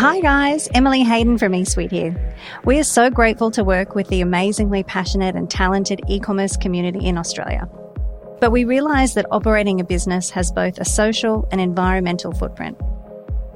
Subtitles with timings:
[0.00, 2.16] Hi guys, Emily Hayden from eSuite here.
[2.64, 7.18] We are so grateful to work with the amazingly passionate and talented e-commerce community in
[7.18, 7.68] Australia.
[8.40, 12.80] But we realise that operating a business has both a social and environmental footprint.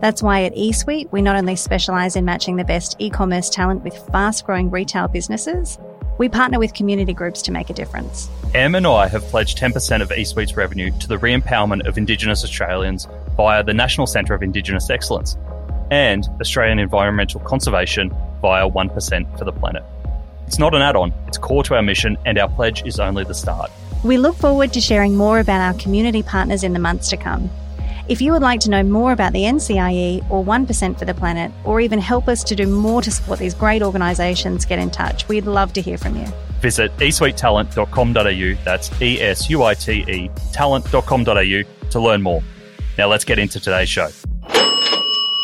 [0.03, 3.97] That's why at eSuite, we not only specialise in matching the best e-commerce talent with
[4.13, 5.79] fast-growing retail businesses,
[6.19, 8.29] we partner with community groups to make a difference.
[8.55, 13.09] Em and I have pledged 10% of eSuite's revenue to the re-empowerment of Indigenous Australians
[13.35, 15.39] via the National Centre of Indigenous Excellence
[15.91, 19.83] and Australian Environmental Conservation via 1% for the planet.
[20.47, 23.25] It's not an add on, it's core to our mission, and our pledge is only
[23.25, 23.71] the start.
[24.03, 27.51] We look forward to sharing more about our community partners in the months to come.
[28.07, 31.51] If you would like to know more about the NCIE or 1% for the planet,
[31.65, 35.27] or even help us to do more to support these great organisations, get in touch.
[35.27, 36.27] We'd love to hear from you.
[36.61, 42.43] Visit esuitetalent.com.au, that's E S U I T E talent.com.au to learn more.
[42.99, 44.11] Now let's get into today's show.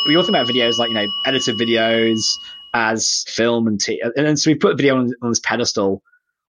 [0.06, 2.20] We all think about videos like, you know, edited videos
[2.74, 6.02] as film and t- and then so we put a video on, on this pedestal,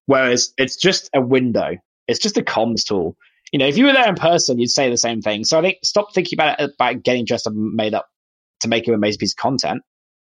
[0.06, 1.76] whereas it's just a window.
[2.08, 3.16] It's just a comms tool.
[3.52, 5.44] You know, if you were there in person, you'd say the same thing.
[5.44, 8.08] So I think stop thinking about it about getting dressed up and made up
[8.60, 9.82] to make an amazing piece of content.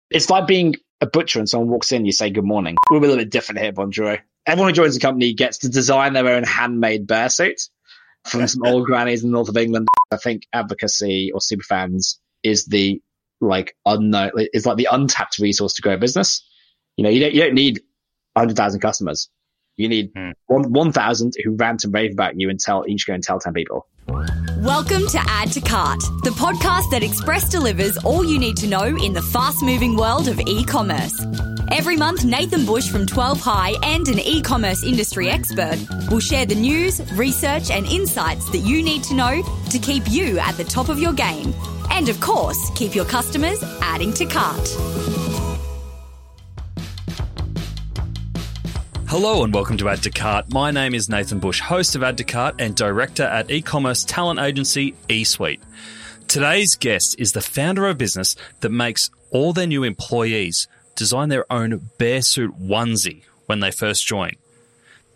[0.09, 2.75] It's like being a butcher and someone walks in, you say good morning.
[2.89, 4.19] We're a little bit different here, Bonjoro.
[4.45, 7.61] Everyone who joins the company gets to design their own handmade bear suit
[8.25, 9.88] from some old grannies in the north of England.
[10.11, 13.02] I think advocacy or superfans is the
[13.41, 16.45] like unknown, it's like the untapped resource to grow a business.
[16.97, 17.81] You know, you don't, you don't need
[18.33, 19.30] 100,000 customers.
[19.75, 20.31] You need Hmm.
[20.45, 23.53] one 1,000 who rant and rave about you and tell each go and tell 10
[23.53, 23.88] people.
[24.59, 28.83] Welcome to Add to Cart, the podcast that Express delivers all you need to know
[28.85, 31.19] in the fast moving world of e commerce.
[31.72, 35.78] Every month, Nathan Bush from 12 High and an e commerce industry expert
[36.09, 40.39] will share the news, research, and insights that you need to know to keep you
[40.39, 41.53] at the top of your game.
[41.89, 44.67] And of course, keep your customers adding to cart.
[49.08, 50.52] Hello and welcome to Add to Cart.
[50.52, 54.40] My name is Nathan Bush, host of Add to Cart and director at e-commerce talent
[54.40, 55.62] agency eSuite.
[56.28, 61.30] Today's guest is the founder of a business that makes all their new employees design
[61.30, 64.31] their own bear suit onesie when they first join.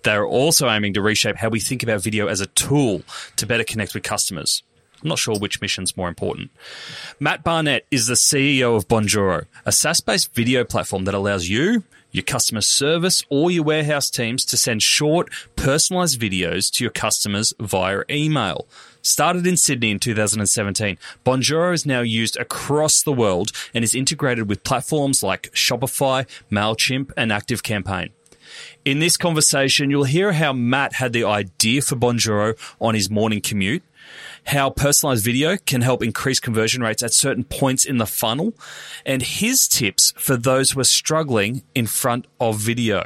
[0.03, 3.01] They're also aiming to reshape how we think about video as a tool
[3.35, 4.63] to better connect with customers.
[5.01, 6.49] I'm not sure which mission's more important.
[7.19, 11.83] Matt Barnett is the CEO of Bonjoro, a SaaS based video platform that allows you,
[12.11, 17.53] your customer service, or your warehouse teams to send short, personalized videos to your customers
[17.59, 18.65] via email.
[19.07, 24.49] Started in Sydney in 2017, Bonjoro is now used across the world and is integrated
[24.49, 28.09] with platforms like Shopify, MailChimp, and ActiveCampaign.
[28.83, 33.39] In this conversation, you'll hear how Matt had the idea for Bonjoro on his morning
[33.39, 33.81] commute,
[34.47, 38.55] how personalized video can help increase conversion rates at certain points in the funnel,
[39.05, 43.03] and his tips for those who are struggling in front of video.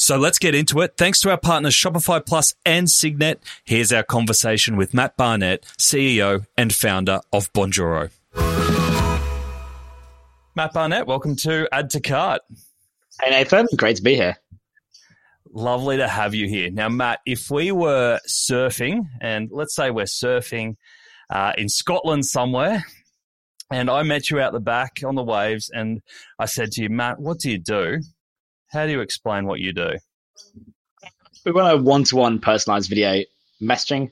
[0.00, 0.96] So let's get into it.
[0.96, 6.46] Thanks to our partners Shopify Plus and Signet, here's our conversation with Matt Barnett, CEO
[6.56, 8.10] and founder of Bonjoro.
[10.54, 12.42] Matt Barnett, welcome to Add to Cart.
[13.20, 13.66] Hey, Nathan.
[13.76, 14.36] Great to be here.
[15.52, 16.70] Lovely to have you here.
[16.70, 20.76] Now, Matt, if we were surfing, and let's say we're surfing
[21.28, 22.84] uh, in Scotland somewhere,
[23.68, 26.02] and I met you out the back on the waves, and
[26.38, 27.98] I said to you, Matt, what do you do?
[28.70, 29.92] How do you explain what you do?
[31.44, 33.24] We want a one to one personalized video
[33.62, 34.10] messaging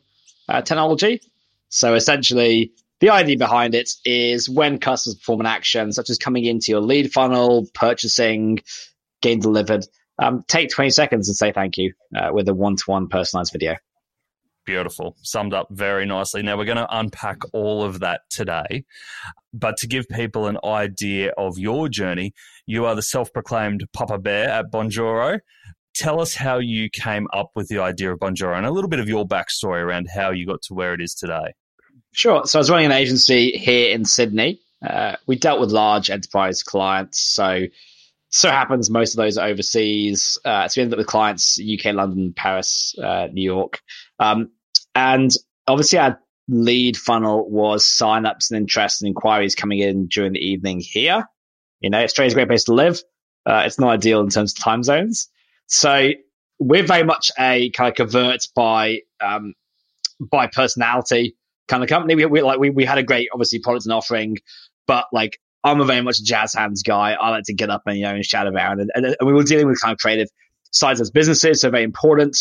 [0.49, 1.21] uh, technology.
[1.69, 6.45] So essentially, the idea behind it is when customers perform an action, such as coming
[6.47, 8.61] into your lead funnel, purchasing,
[9.21, 9.87] getting delivered,
[10.19, 13.53] um, take 20 seconds and say thank you uh, with a one to one personalized
[13.53, 13.77] video.
[14.67, 15.17] Beautiful.
[15.23, 16.43] Summed up very nicely.
[16.43, 18.85] Now, we're going to unpack all of that today.
[19.55, 22.35] But to give people an idea of your journey,
[22.67, 25.39] you are the self proclaimed Papa Bear at Bonjoro.
[25.95, 28.99] Tell us how you came up with the idea of Bonjoro and a little bit
[28.99, 31.55] of your backstory around how you got to where it is today.
[32.13, 32.45] Sure.
[32.45, 34.61] So I was running an agency here in Sydney.
[34.85, 37.21] Uh, we dealt with large enterprise clients.
[37.21, 37.67] So
[38.31, 40.39] so happens most of those are overseas.
[40.45, 43.81] Uh, so we ended up with clients UK, London, Paris, uh, New York.
[44.19, 44.51] Um,
[44.97, 45.31] and
[45.69, 50.81] obviously our lead funnel was signups and interest and inquiries coming in during the evening
[50.81, 51.25] here.
[51.81, 53.01] You know, Australia's a great place to live.
[53.45, 55.29] Uh, it's not ideal in terms of time zones.
[55.67, 56.11] So
[56.59, 59.53] we're very much a kind of convert by um,
[60.19, 61.37] by personality
[61.69, 62.15] kind of company.
[62.15, 64.39] We, we like we, we had a great obviously product and offering,
[64.87, 67.13] but like I'm a very much jazz hands guy.
[67.13, 69.35] I like to get up and you know and shout around, and, and, and we
[69.35, 70.29] were dealing with kind of creative
[70.71, 72.39] sides as businesses, so very important.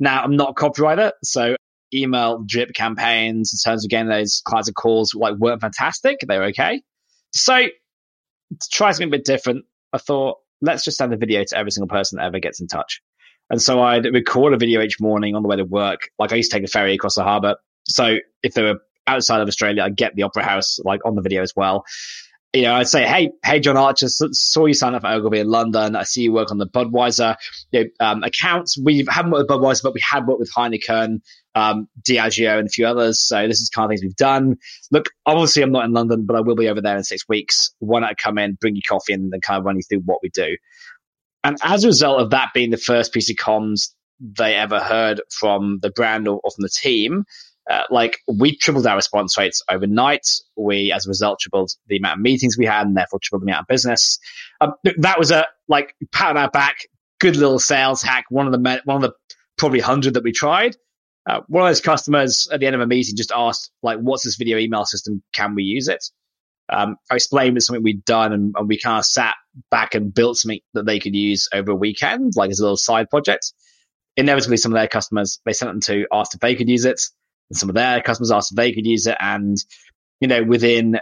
[0.00, 1.56] Now I'm not a copywriter, so
[1.92, 6.20] email drip campaigns in terms of getting those kinds of calls like weren't fantastic.
[6.26, 6.82] They were okay.
[7.32, 11.56] So to try something a bit different, I thought, let's just send a video to
[11.56, 13.00] every single person that ever gets in touch.
[13.50, 16.10] And so I'd record a video each morning on the way to work.
[16.18, 17.56] Like I used to take the ferry across the harbour.
[17.86, 21.22] So if they were outside of Australia, I'd get the Opera House like on the
[21.22, 21.84] video as well.
[22.54, 25.48] You know, I'd say, hey, hey, John Archer, saw you sign up for Ogilvy in
[25.48, 25.96] London.
[25.96, 27.36] I see you work on the Budweiser
[27.72, 28.78] you know, um, accounts.
[28.78, 31.20] We haven't worked with Budweiser, but we had worked with Heineken,
[31.58, 33.20] um, Diageo, and a few others.
[33.20, 34.56] So this is kind of things we've done.
[34.90, 37.74] Look, obviously, I'm not in London, but I will be over there in six weeks.
[37.80, 40.20] Why not come in, bring you coffee, and then kind of run you through what
[40.22, 40.56] we do?
[41.44, 43.90] And as a result of that being the first piece of comms
[44.20, 47.24] they ever heard from the brand or, or from the team,
[47.70, 50.26] uh, like we tripled our response rates overnight.
[50.56, 53.50] We, as a result, tripled the amount of meetings we had, and therefore tripled the
[53.52, 54.18] amount of business.
[54.60, 56.78] Um, that was a like pat on our back,
[57.20, 58.24] good little sales hack.
[58.30, 59.12] One of the one of the
[59.58, 60.76] probably hundred that we tried.
[61.28, 64.24] Uh, one of those customers at the end of a meeting just asked, like, "What's
[64.24, 65.22] this video email system?
[65.32, 66.04] Can we use it?"
[66.70, 69.34] Um, I explained it's something we'd done, and, and we kind of sat
[69.70, 72.76] back and built something that they could use over a weekend, like as a little
[72.76, 73.52] side project.
[74.16, 77.00] Inevitably, some of their customers they sent them to asked if they could use it
[77.50, 79.16] and some of their customers asked if they could use it.
[79.18, 79.56] And,
[80.20, 80.98] you know, within,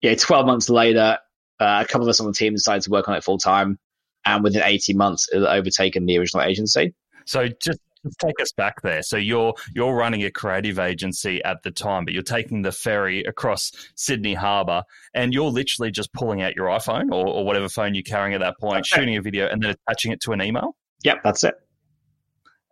[0.00, 1.18] you know, 12 months later,
[1.60, 3.78] uh, a couple of us on the team decided to work on it full time.
[4.24, 6.94] And within 18 months, it had overtaken the original agency.
[7.26, 7.78] So just
[8.20, 9.02] take us back there.
[9.02, 13.22] So you're you're running a creative agency at the time, but you're taking the ferry
[13.24, 14.82] across Sydney Harbour,
[15.14, 18.40] and you're literally just pulling out your iPhone or, or whatever phone you're carrying at
[18.40, 20.76] that point, shooting a video, and then attaching it to an email.
[21.04, 21.54] Yep, that's it.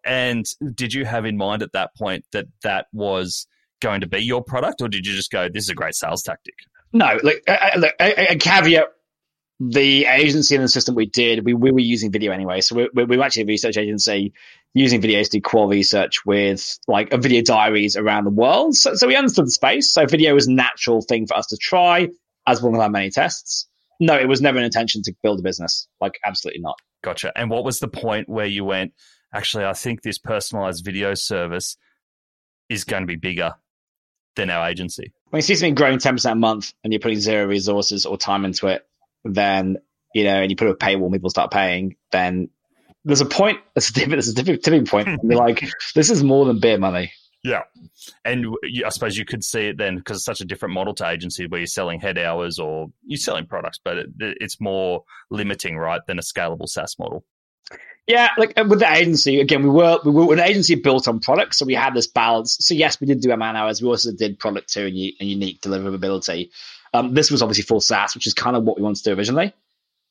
[0.05, 0.45] And
[0.75, 3.47] did you have in mind at that point that that was
[3.81, 6.23] going to be your product, or did you just go, "This is a great sales
[6.23, 6.55] tactic"?
[6.93, 8.87] No, look, a, a, a caveat:
[9.71, 12.61] the agency and the system we did, we, we were using video anyway.
[12.61, 14.33] So we, we, we were actually a research agency
[14.75, 18.75] using videos to do core research with like a video diaries around the world.
[18.75, 19.93] So, so we understood the space.
[19.93, 22.09] So video was a natural thing for us to try
[22.47, 23.69] as one of our many tests.
[24.01, 25.87] No, it was never an intention to build a business.
[26.01, 26.77] Like, absolutely not.
[27.03, 27.33] Gotcha.
[27.37, 28.93] And what was the point where you went,
[29.33, 31.77] actually, I think this personalized video service
[32.69, 33.55] is going to be bigger
[34.37, 35.13] than our agency.
[35.31, 38.45] When you see something growing 10% a month and you're putting zero resources or time
[38.45, 38.87] into it,
[39.25, 39.79] then,
[40.15, 42.51] you know, and you put a paywall, people start paying, then
[43.05, 45.09] there's a point, there's a, a tipping point.
[45.09, 47.13] and you're like, this is more than beer money.
[47.43, 47.63] Yeah.
[48.25, 48.47] And
[48.85, 51.47] I suppose you could see it then because it's such a different model to agency
[51.47, 56.01] where you're selling head hours or you're selling products, but it, it's more limiting, right,
[56.07, 57.23] than a scalable SaaS model.
[58.07, 61.21] Yeah, like uh, with the agency, again, we were we were an agency built on
[61.21, 62.59] products, so we had this balance.
[62.61, 63.81] So yes, we did do man hours.
[63.81, 66.51] We also did product too and, and unique deliverability.
[66.95, 69.19] Um, this was obviously full SaaS, which is kind of what we wanted to do
[69.19, 69.53] originally.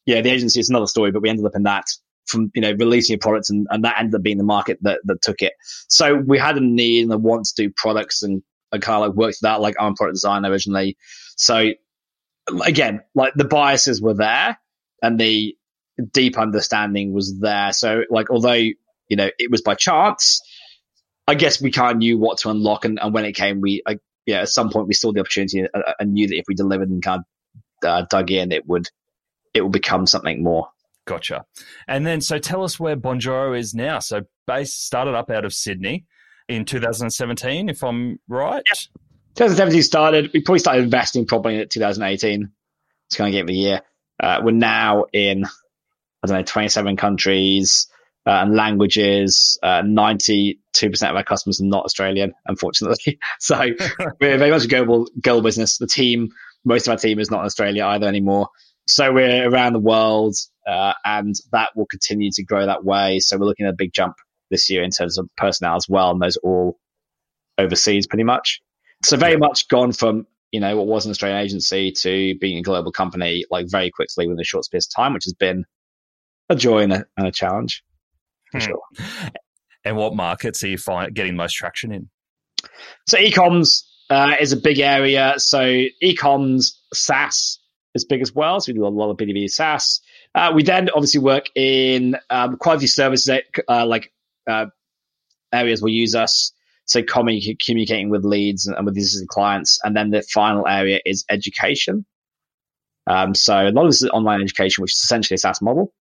[0.05, 1.85] Yeah, the agency is another story, but we ended up in that
[2.25, 4.99] from you know releasing a product, and, and that ended up being the market that
[5.05, 5.53] that took it.
[5.87, 9.09] So we had a need and a want to do products and, and kind of
[9.09, 9.61] like work that.
[9.61, 10.97] Like I'm product design originally,
[11.37, 11.71] so
[12.65, 14.59] again, like the biases were there,
[15.01, 15.55] and the
[16.11, 17.71] deep understanding was there.
[17.73, 18.75] So, like, although you
[19.11, 20.41] know it was by chance,
[21.27, 23.81] I guess we kind of knew what to unlock, and, and when it came, we,
[23.87, 26.55] I, yeah, at some point we saw the opportunity and, and knew that if we
[26.55, 27.21] delivered and kind
[27.83, 28.89] of uh, dug in, it would
[29.53, 30.69] it would become something more.
[31.05, 31.45] Gotcha.
[31.87, 33.99] And then, so tell us where Bonjoro is now.
[33.99, 36.05] So, base started up out of Sydney
[36.47, 38.63] in 2017, if I'm right.
[38.67, 38.77] Yep.
[39.35, 40.31] 2017 started.
[40.33, 42.49] We probably started investing probably in 2018.
[43.07, 43.81] It's kind of get the year.
[44.21, 45.45] Uh, we're now in
[46.23, 47.87] I don't know, 27 countries
[48.25, 49.57] uh, and languages.
[49.61, 50.57] Uh, 92%
[51.09, 53.19] of our customers are not Australian, unfortunately.
[53.39, 53.59] so
[54.21, 55.77] we're very much a global, global business.
[55.77, 56.29] The team,
[56.65, 58.49] most of our team is not in Australia either anymore.
[58.87, 60.35] So we're around the world,
[60.67, 63.19] uh, and that will continue to grow that way.
[63.19, 64.15] So we're looking at a big jump
[64.51, 66.79] this year in terms of personnel as well, and those are all
[67.57, 68.61] overseas pretty much.
[69.05, 72.61] So very much gone from you know what was an Australian agency to being a
[72.61, 75.63] global company like very quickly within a short space of time, which has been
[76.49, 77.83] a joy and a, and a challenge
[78.53, 78.65] for hmm.
[78.65, 79.31] sure.
[79.85, 82.09] And what markets are you find, getting most traction in?
[83.07, 85.33] So ecoms uh, is a big area.
[85.37, 85.59] So
[86.01, 87.59] ecoms SaaS
[87.93, 88.59] is big as well.
[88.59, 89.99] So we do a lot of B2B SaaS.
[90.33, 94.11] Uh, we then obviously work in um, quality services that, uh, like
[94.49, 94.67] uh,
[95.51, 96.53] areas will use us.
[96.85, 99.79] So communicating with leads and with existing clients.
[99.83, 102.05] And then the final area is education.
[103.05, 105.93] Um, so a lot of this is online education, which is essentially a SaaS model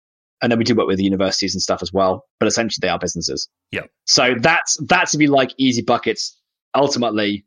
[0.42, 2.26] and then we do work with the universities and stuff as well.
[2.40, 3.48] But essentially, they are businesses.
[3.72, 3.84] Yeah.
[4.06, 6.38] So that's that's if you like easy buckets.
[6.76, 7.46] Ultimately,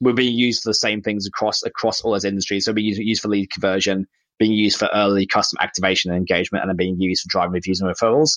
[0.00, 2.64] we're being used for the same things across across all those industries.
[2.64, 4.06] So we being used for lead conversion,
[4.38, 7.80] being used for early custom activation and engagement, and then being used for driving reviews
[7.80, 8.30] and referrals.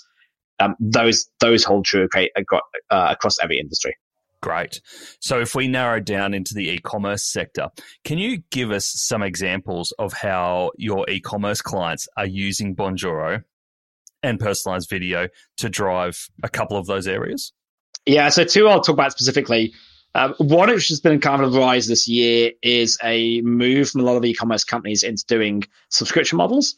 [0.59, 3.95] Um, those those hold true uh, across every industry.
[4.41, 4.81] Great.
[5.21, 7.69] So if we narrow down into the e-commerce sector,
[8.03, 13.43] can you give us some examples of how your e-commerce clients are using Bonjoro
[14.23, 15.27] and personalized video
[15.57, 17.53] to drive a couple of those areas?
[18.05, 19.73] Yeah, so two I'll talk about specifically.
[20.37, 24.03] One which has been kind of a rise this year is a move from a
[24.03, 26.75] lot of e-commerce companies into doing subscription models.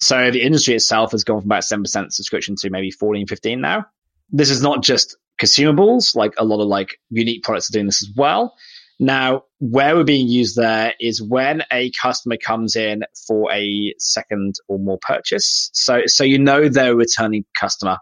[0.00, 3.86] So the industry itself has gone from about 7% subscription to maybe 14, 15 now.
[4.30, 8.02] This is not just consumables, like a lot of like unique products are doing this
[8.02, 8.54] as well.
[8.98, 14.56] Now, where we're being used there is when a customer comes in for a second
[14.68, 15.70] or more purchase.
[15.72, 17.98] So, so you know they're a returning customer.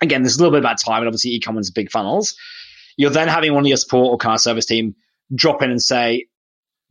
[0.00, 2.34] Again, there's a little bit about time, and obviously e-commerce big funnels.
[2.96, 4.94] You're then having one of your support or car service team
[5.34, 6.26] drop in and say,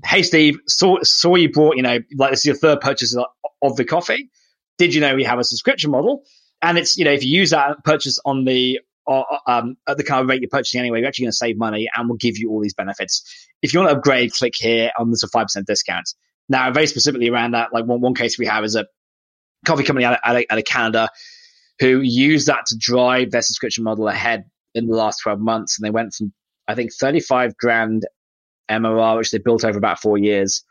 [0.06, 3.16] "Hey, Steve, saw saw you brought, you know, like this is your third purchase
[3.62, 4.30] of the coffee.
[4.78, 6.24] Did you know we have a subscription model?"
[6.62, 10.22] And it's you know if you use that purchase on the um, at the kind
[10.22, 12.50] of rate you're purchasing anyway, you're actually going to save money and we'll give you
[12.50, 13.48] all these benefits.
[13.62, 16.10] If you want to upgrade, click here and there's a 5% discount.
[16.50, 18.86] Now, very specifically around that, like one, one case we have is a
[19.66, 21.10] coffee company out of, out, of, out of Canada
[21.80, 24.46] who used that to drive their subscription model ahead
[24.76, 25.78] in the last 12 months.
[25.78, 26.34] And they went from,
[26.68, 28.06] I think, 35 grand
[28.70, 30.64] MRR, which they built over about four years,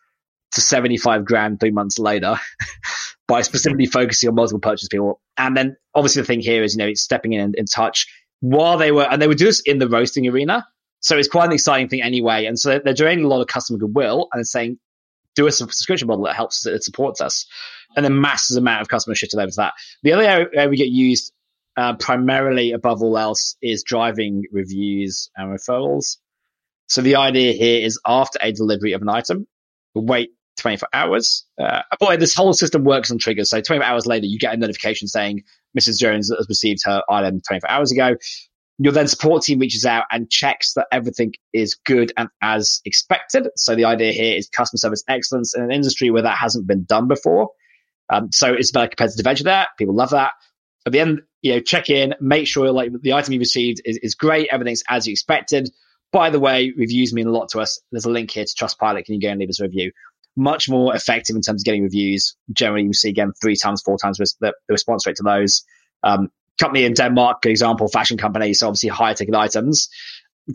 [0.52, 2.36] to 75 grand three months later
[3.28, 5.20] by specifically focusing on multiple purchase people.
[5.36, 8.06] And then obviously the thing here is, you know, it's stepping in in touch
[8.42, 10.66] while they were, and they do this in the roasting arena.
[10.98, 12.44] So it's quite an exciting thing anyway.
[12.44, 14.78] And so they're draining a lot of customer goodwill and saying,
[15.36, 17.46] do us a subscription model that helps, us, it supports us.
[17.96, 19.74] And then massive amount of customers shifted over to that.
[20.02, 21.32] The other area we get used
[21.76, 26.18] uh, primarily above all else is driving reviews and referrals.
[26.88, 29.46] So the idea here is after a delivery of an item,
[29.94, 31.46] wait 24 hours.
[31.60, 33.50] Uh, boy, this whole system works on triggers.
[33.50, 35.44] So 24 hours later, you get a notification saying
[35.78, 35.98] Mrs.
[35.98, 38.16] Jones has received her item 24 hours ago.
[38.78, 43.48] Your then support team reaches out and checks that everything is good and as expected.
[43.56, 46.84] So the idea here is customer service excellence in an industry where that hasn't been
[46.84, 47.50] done before.
[48.08, 49.66] Um, so it's about a competitive edge there.
[49.78, 50.32] People love that.
[50.86, 53.98] At the end, you know, check in, make sure like the item you received is,
[54.02, 54.48] is great.
[54.50, 55.70] Everything's as you expected.
[56.12, 57.80] By the way, reviews mean a lot to us.
[57.90, 59.04] There's a link here to Trustpilot.
[59.04, 59.92] Can you go and leave us a review?
[60.36, 62.36] Much more effective in terms of getting reviews.
[62.52, 65.64] Generally, you see again three times, four times the, the response rate to those.
[66.02, 69.88] Um, company in Denmark, good example, fashion company, so obviously higher ticket items,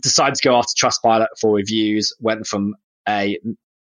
[0.00, 2.74] decided to go after Trustpilot for reviews, went from
[3.08, 3.38] a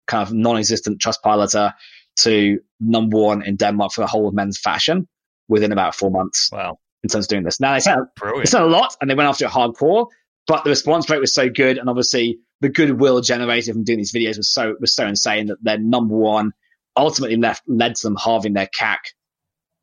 [0.06, 1.72] kind of non-existent Trustpiloter
[2.20, 5.08] to number one in Denmark for the whole of men's fashion
[5.48, 6.50] within about four months.
[6.52, 6.78] Wow.
[7.02, 7.58] In terms of doing this.
[7.58, 7.98] Now, they said,
[8.36, 10.06] it's not a lot and they went after it hardcore,
[10.46, 11.78] but the response rate was so good.
[11.78, 15.58] And obviously, the goodwill generated from doing these videos was so was so insane that
[15.62, 16.52] their number one
[16.96, 18.98] ultimately left led to them halving their CAC,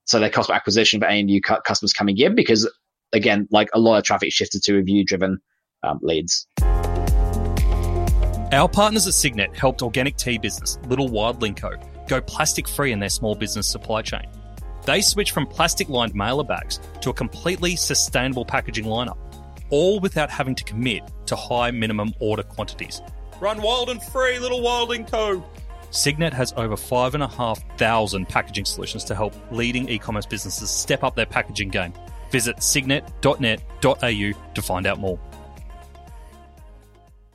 [0.05, 2.71] so their cost of acquisition for any new cu- customers coming in because
[3.11, 5.39] again, like a lot of traffic shifted to review driven
[5.83, 6.47] um, leads.
[8.51, 11.71] Our partners at Signet helped organic tea business Little Wild Co.
[12.07, 14.25] go plastic free in their small business supply chain.
[14.85, 19.28] They switched from plastic lined mailer bags to a completely sustainable packaging lineup
[19.69, 23.01] all without having to commit to high minimum order quantities.
[23.39, 25.43] Run wild and free, little wilding & Co.
[25.91, 31.25] Signet has over 5,500 packaging solutions to help leading e commerce businesses step up their
[31.25, 31.93] packaging game.
[32.31, 35.19] Visit signet.net.au to find out more.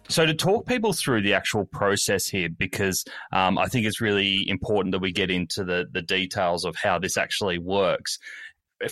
[0.08, 4.48] So, to talk people through the actual process here, because um, I think it's really
[4.48, 8.18] important that we get into the, the details of how this actually works.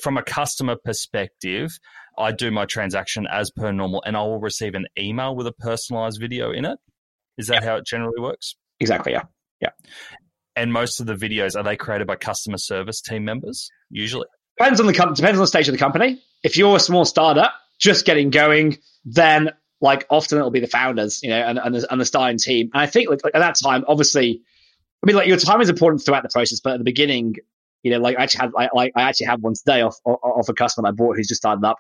[0.01, 1.79] From a customer perspective,
[2.19, 5.53] I do my transaction as per normal and I will receive an email with a
[5.53, 6.79] personalized video in it.
[7.39, 8.57] Is that how it generally works?
[8.81, 9.23] Exactly, yeah.
[9.61, 9.71] Yeah.
[10.55, 14.27] And most of the videos are they created by customer service team members usually?
[14.59, 16.21] Depends on the com- depends on the stage of the company.
[16.43, 19.51] If you're a small startup just getting going, then
[19.81, 22.71] like often it'll be the founders, you know, and, and, the, and the starting team.
[22.75, 24.43] And I think like, at that time, obviously,
[25.03, 27.37] I mean, like your time is important throughout the process, but at the beginning,
[27.83, 30.55] you know, like I actually had, like I actually had one today off, off a
[30.55, 31.79] customer I bought who's just started up.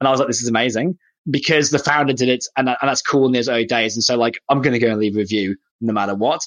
[0.00, 0.98] And I was like, this is amazing
[1.30, 3.96] because the founder did it and, and that's cool in those early days.
[3.96, 6.40] And so like, I'm going to go and leave a review no matter what.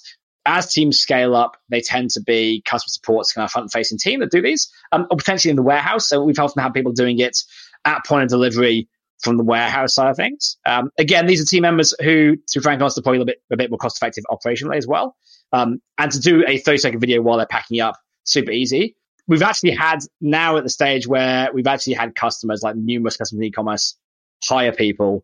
[0.45, 4.19] As teams scale up, they tend to be customer supports kind of front facing team
[4.19, 6.09] that do these, um, or potentially in the warehouse.
[6.09, 7.37] So we've often had people doing it
[7.85, 8.89] at point of delivery
[9.21, 10.57] from the warehouse side of things.
[10.65, 13.57] Um, again, these are team members who, to be frank, are probably a bit, a
[13.57, 15.15] bit more cost effective operationally as well.
[15.53, 18.95] Um, and to do a 30 second video while they're packing up super easy.
[19.27, 23.39] We've actually had now at the stage where we've actually had customers, like numerous customers
[23.39, 23.97] in e-commerce,
[24.43, 25.23] hire people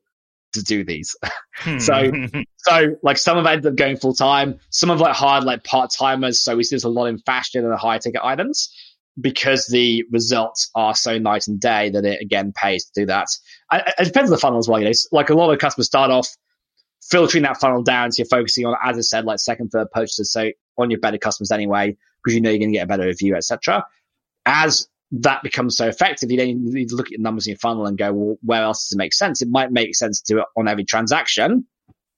[0.54, 1.16] to do these.
[1.56, 1.80] Hmm.
[1.80, 2.12] so,
[2.58, 4.58] so like some have ended up going full time.
[4.70, 6.44] Some have like hired like part timers.
[6.44, 8.74] So we see this a lot in fashion and the high ticket items
[9.20, 13.28] because the results are so night and day that it again pays to do that.
[13.72, 14.80] I, it depends on the funnel as well.
[14.80, 16.28] You know, like a lot of customers start off
[17.02, 20.32] filtering that funnel down, so you're focusing on, as I said, like second, third purchases,
[20.32, 23.06] so on your better customers anyway, because you know you're going to get a better
[23.06, 23.84] review, etc.
[24.46, 27.60] As that becomes so effective, you then need to look at your numbers in your
[27.60, 29.42] funnel and go, well, where else does it make sense?
[29.42, 31.66] It might make sense to do it on every transaction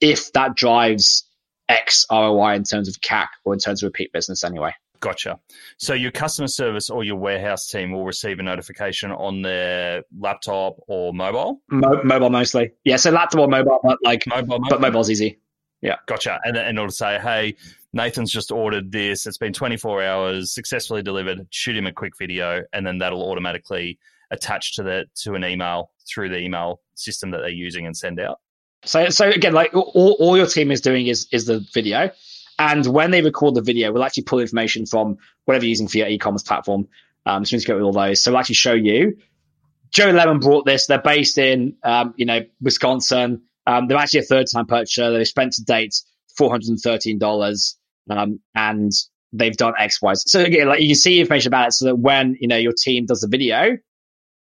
[0.02, 1.26] if that drives
[1.70, 4.74] X ROI in terms of CAC or in terms of repeat business anyway.
[5.00, 5.40] Gotcha.
[5.78, 10.76] So your customer service or your warehouse team will receive a notification on their laptop
[10.88, 11.62] or mobile.
[11.72, 12.98] Mo- mobile mostly, yeah.
[12.98, 14.68] So laptop or mobile, but like mobile, mobile.
[14.70, 15.40] but mobile's easy.
[15.82, 16.40] Yeah, gotcha.
[16.44, 17.56] And and it'll say, hey,
[17.94, 19.28] Nathan's just ordered this.
[19.28, 21.46] It's been 24 hours, successfully delivered.
[21.50, 24.00] Shoot him a quick video, and then that'll automatically
[24.32, 28.20] attach to the to an email through the email system that they're using and send
[28.20, 28.40] out.
[28.86, 32.12] So so again, like all, all your team is doing is is the video.
[32.60, 35.98] And when they record the video, we'll actually pull information from whatever you're using for
[35.98, 36.88] your e-commerce platform.
[37.26, 38.22] Um, so we go with all those.
[38.22, 39.18] So we'll actually show you.
[39.90, 40.86] Joe Lemon brought this.
[40.86, 43.42] They're based in, um, you know, Wisconsin.
[43.66, 45.12] Um, they're actually a third-time purchaser.
[45.12, 45.96] They've spent to date
[46.38, 47.78] four hundred and thirteen dollars,
[48.10, 48.92] um, and
[49.34, 50.14] they've done X, Y.
[50.16, 52.74] So again, like you can see information about it, so that when you know your
[52.74, 53.78] team does the video,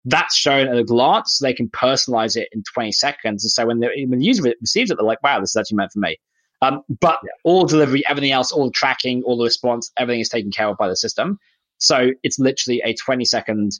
[0.04, 1.38] that's shown at a glance.
[1.38, 3.44] So they can personalize it in twenty seconds.
[3.44, 5.76] And so when the, when the user receives it, they're like, "Wow, this is actually
[5.76, 6.18] meant for me."
[6.62, 7.30] Um, but yeah.
[7.44, 10.78] all delivery, everything else, all the tracking, all the response, everything is taken care of
[10.78, 11.38] by the system.
[11.78, 13.72] So it's literally a 20 second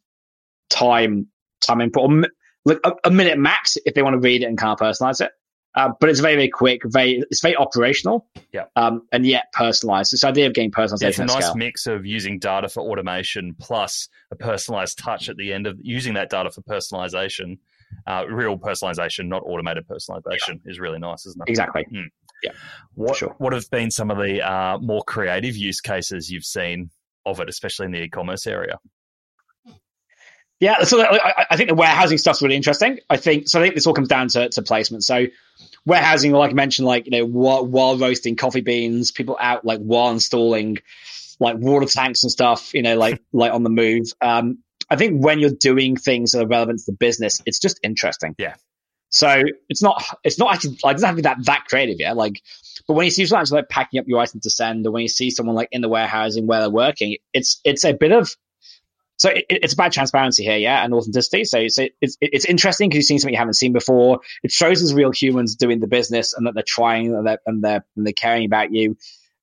[0.69, 1.29] time
[1.63, 2.27] time input,
[2.65, 5.25] like a, a, minute max if they want to read it and kind of personalize
[5.25, 5.33] it.
[5.77, 6.81] Uh, but it's very, very quick.
[6.87, 8.27] Very, it's very operational.
[8.53, 8.65] Yeah.
[8.77, 10.13] Um, and yet personalized.
[10.13, 11.03] This idea of getting personalization.
[11.03, 11.55] Yeah, it's a nice scale.
[11.57, 16.15] mix of using data for automation plus a personalized touch at the end of using
[16.15, 17.59] that data for personalization.
[18.07, 20.71] Uh, real personalization, not automated personalization, yeah.
[20.71, 21.51] is really nice, isn't it?
[21.51, 21.85] Exactly.
[21.89, 22.09] Hmm.
[22.43, 22.53] Yeah.
[22.95, 23.35] What sure.
[23.39, 26.91] What have been some of the uh, more creative use cases you've seen
[27.25, 28.79] of it, especially in the e-commerce area?
[30.59, 33.01] Yeah, so I, I think the warehousing stuff's really interesting.
[33.11, 33.61] I think so.
[33.61, 35.05] I think this all comes down to, to placement.
[35.05, 35.27] So
[35.85, 39.81] warehousing, like I mentioned, like you know, while, while roasting coffee beans, people out like
[39.81, 40.79] while installing
[41.41, 44.07] like water tanks and stuff, you know, like like on the move.
[44.23, 44.59] Um,
[44.89, 48.35] I think when you're doing things that are relevant to the business, it's just interesting.
[48.39, 48.55] Yeah.
[49.11, 51.97] So it's not it's not actually like it doesn't have to be that that creative,
[51.99, 52.13] yeah.
[52.13, 52.43] Like,
[52.89, 55.03] but when you see someone actually like packing up your items to send, or when
[55.03, 58.35] you see someone like in the warehousing where they're working, it's it's a bit of
[59.17, 61.45] so it, it's about transparency here, yeah, and authenticity.
[61.45, 64.21] So, so it's it's interesting because you've seen something you haven't seen before.
[64.43, 67.63] It shows as real humans doing the business and that they're trying and they're and
[67.63, 68.97] they're, and they're caring about you.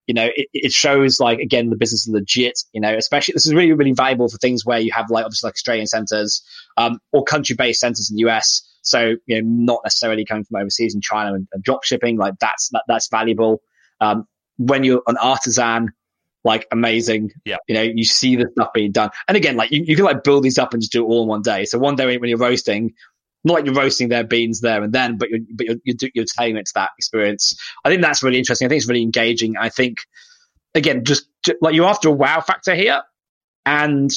[0.07, 2.59] You know, it, it shows like again the business is legit.
[2.73, 5.47] You know, especially this is really really valuable for things where you have like obviously
[5.47, 6.43] like Australian centers
[6.77, 10.61] um, or country based centers in the US so, you know, not necessarily coming from
[10.61, 13.61] overseas in China and, and drop shipping, like that's, that, that's valuable.
[14.01, 15.93] Um, when you're an artisan,
[16.43, 17.31] like amazing.
[17.45, 17.57] Yeah.
[17.67, 19.09] You know, you see the stuff being done.
[19.27, 21.23] And again, like you, you can like build these up and just do it all
[21.23, 21.65] in one day.
[21.65, 22.93] So one day when you're roasting,
[23.43, 26.25] not like you're roasting their beans there and then, but you're, but you're, you're, you're
[26.25, 27.53] tailoring it to that experience.
[27.83, 28.65] I think that's really interesting.
[28.65, 29.55] I think it's really engaging.
[29.57, 29.97] I think,
[30.75, 33.01] again, just, just like you're after a wow factor here.
[33.65, 34.11] And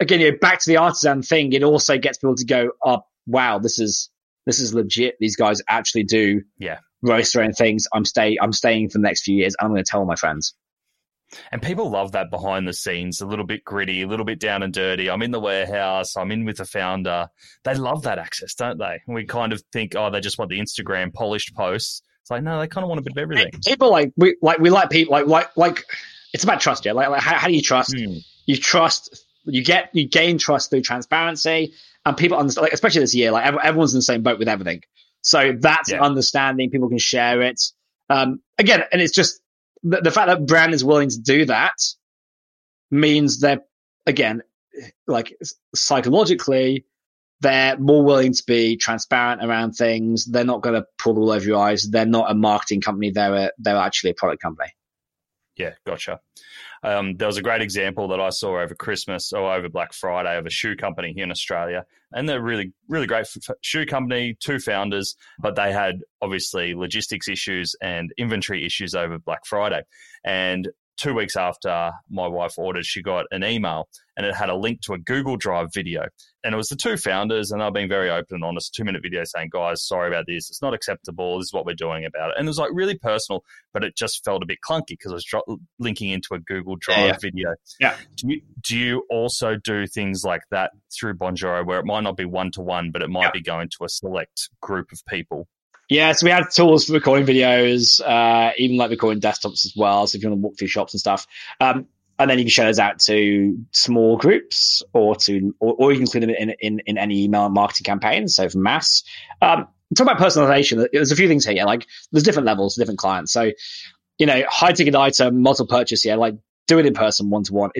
[0.00, 3.02] again, you know, back to the artisan thing, it also gets people to go, oh,
[3.26, 4.10] wow, this is
[4.46, 5.16] this is legit.
[5.20, 7.86] These guys actually do yeah roaster and things.
[7.92, 9.56] I'm stay I'm staying for the next few years.
[9.60, 10.54] I'm going to tell my friends.
[11.52, 14.62] And people love that behind the scenes, a little bit gritty, a little bit down
[14.62, 15.10] and dirty.
[15.10, 17.28] I'm in the warehouse, I'm in with the founder.
[17.64, 19.00] They love that access, don't they?
[19.06, 22.02] We kind of think, oh, they just want the Instagram polished posts.
[22.22, 23.52] It's like, no, they kind of want a bit of everything.
[23.64, 25.84] People like we like we like people like like like
[26.32, 26.92] it's about trust, yeah.
[26.92, 27.92] Like, like how, how do you trust?
[27.92, 28.24] Mm.
[28.46, 31.74] You trust you get you gain trust through transparency
[32.06, 34.82] and people understand, like, especially this year, like everyone's in the same boat with everything.
[35.22, 36.02] So that's yeah.
[36.02, 36.70] understanding.
[36.70, 37.60] People can share it.
[38.10, 39.40] Um, again, and it's just
[39.84, 41.74] the, the fact that brand is willing to do that
[42.90, 43.60] means they're
[44.06, 44.42] again,
[45.06, 45.36] like
[45.74, 46.84] psychologically,
[47.40, 50.24] they're more willing to be transparent around things.
[50.24, 51.88] They're not going to pull all over your eyes.
[51.90, 53.10] They're not a marketing company.
[53.10, 54.70] They're a, they're actually a product company.
[55.56, 56.20] Yeah, gotcha.
[56.84, 60.36] Um, there was a great example that I saw over Christmas or over Black Friday
[60.36, 63.26] of a shoe company here in Australia, and they're really, really great
[63.62, 69.46] shoe company, two founders, but they had obviously logistics issues and inventory issues over Black
[69.46, 69.82] Friday,
[70.24, 74.56] and two weeks after my wife ordered, she got an email and it had a
[74.56, 76.06] link to a Google Drive video.
[76.44, 78.74] And it was the two founders, and they've been very open and honest.
[78.74, 80.50] Two minute video saying, guys, sorry about this.
[80.50, 81.38] It's not acceptable.
[81.38, 82.34] This is what we're doing about it.
[82.38, 85.14] And it was like really personal, but it just felt a bit clunky because I
[85.14, 87.16] was dro- linking into a Google Drive yeah, yeah.
[87.20, 87.54] video.
[87.80, 87.96] Yeah.
[88.16, 92.16] Do you, do you also do things like that through Bonjoro where it might not
[92.16, 93.30] be one to one, but it might yeah.
[93.32, 95.48] be going to a select group of people?
[95.90, 100.06] Yeah, so we had tools for recording videos, uh, even like recording desktops as well.
[100.06, 101.26] So if you want to walk through shops and stuff,
[101.60, 101.86] um,
[102.18, 105.96] and then you can share those out to small groups or to or, or you
[105.96, 109.02] can include them in, in, in any email marketing campaign so for mass.
[109.42, 109.66] Um,
[109.96, 113.32] talk about personalization there's a few things here like there's different levels different clients.
[113.32, 113.50] So
[114.18, 116.34] you know high ticket item multiple purchase yeah like
[116.66, 117.70] do it in person one to one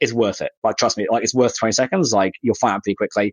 [0.00, 0.50] it's worth it.
[0.62, 3.32] Like trust me like it's worth 20 seconds like you'll find out pretty quickly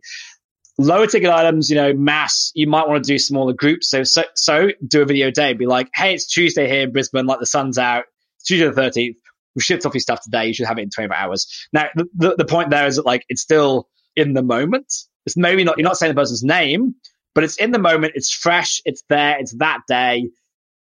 [0.78, 4.24] lower ticket items you know mass you might want to do smaller groups so so,
[4.34, 7.46] so do a video day be like hey it's tuesday here in brisbane like the
[7.46, 8.04] sun's out
[8.36, 9.14] it's tuesday the 13th
[9.54, 10.46] we shipped off your stuff today.
[10.46, 11.46] You should have it in 24 hours.
[11.72, 14.92] Now, the, the, the point there is that like it's still in the moment.
[15.26, 16.94] It's maybe not, you're not saying the person's name,
[17.34, 18.12] but it's in the moment.
[18.16, 18.80] It's fresh.
[18.84, 19.38] It's there.
[19.38, 20.28] It's that day.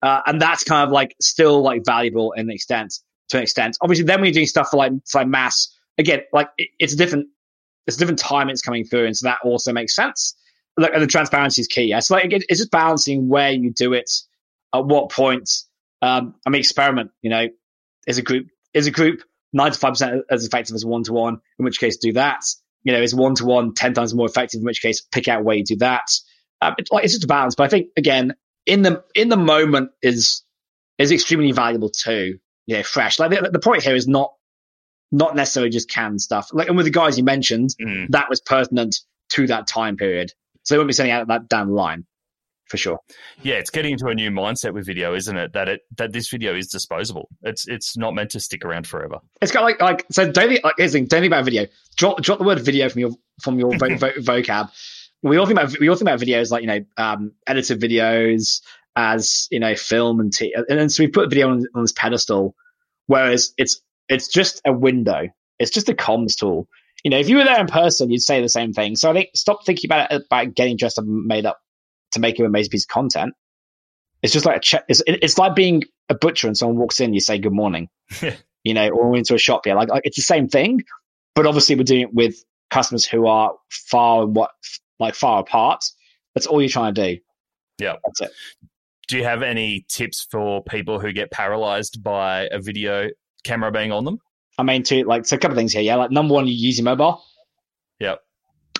[0.02, 2.93] Uh, and that's kind of like still like valuable in an extent
[3.30, 3.78] to an extent.
[3.82, 6.93] Obviously, then when you're doing stuff for like, for like mass, again, like it, it's
[6.93, 7.28] a different,
[7.88, 9.06] it's a different time it's coming through.
[9.06, 10.36] And so that also makes sense.
[10.78, 11.86] Like, and the transparency is key.
[11.86, 12.00] Yeah?
[12.00, 14.10] So like, it, it's just balancing where you do it,
[14.74, 15.50] at what point.
[16.02, 17.48] Um, I mean, experiment, you know,
[18.08, 19.22] is a group, is a group
[19.56, 22.42] 95% as effective as one to one, in which case do that.
[22.84, 25.44] You know, is one to one ten times more effective, in which case pick out
[25.44, 26.06] where you do that.
[26.62, 27.56] Um, it, like, it's just a balance.
[27.56, 30.44] But I think, again, in the in the moment is
[30.98, 32.39] is extremely valuable too.
[32.68, 33.18] Know, fresh.
[33.18, 34.32] Like the, the point here is not
[35.12, 36.50] not necessarily just canned stuff.
[36.54, 38.08] Like, and with the guys you mentioned, mm.
[38.10, 38.98] that was pertinent
[39.30, 40.32] to that time period.
[40.63, 42.06] So they won't be sending out that down the line
[42.69, 43.00] for sure.
[43.41, 45.54] Yeah, it's getting into a new mindset with video, isn't it?
[45.54, 47.28] That it that this video is disposable.
[47.41, 49.17] It's it's not meant to stick around forever.
[49.41, 50.32] It's got like like so.
[50.32, 51.65] Don't think like here's the thing, don't think about video.
[51.98, 54.69] Drop drop the word video from your from your vo- vo- vocab.
[55.24, 58.62] We all think about we all think about videos like you know um, edited videos
[58.95, 61.91] as you know film and t- and then so we put video on, on this
[61.91, 62.56] pedestal,
[63.08, 65.28] whereas it's it's just a window.
[65.60, 66.67] It's just a comms tool.
[67.04, 68.95] You know, if you were there in person, you'd say the same thing.
[68.95, 71.60] So I think stop thinking about it about getting dressed up and made up
[72.13, 73.34] to make an amazing piece of content.
[74.22, 74.84] It's just like a check.
[74.89, 77.88] It's, it's like being a butcher and someone walks in, you say good morning,
[78.63, 79.65] you know, or into a shop.
[79.65, 80.82] Yeah, like, like it's the same thing,
[81.36, 84.52] but obviously we're doing it with customers who are far and what
[85.00, 85.86] like far apart.
[86.36, 87.22] That's all you're trying to do.
[87.80, 88.32] Yeah, that's it.
[89.08, 93.10] Do you have any tips for people who get paralyzed by a video
[93.43, 94.19] camera being on them?
[94.58, 95.82] I mean, to like so a couple of things here.
[95.82, 97.23] Yeah, like number one, you use your mobile.
[97.99, 98.21] Yep.